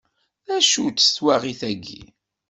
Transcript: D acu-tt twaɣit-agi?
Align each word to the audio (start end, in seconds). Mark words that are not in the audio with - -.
D 0.45 0.47
acu-tt 0.57 1.13
twaɣit-agi? 1.15 2.03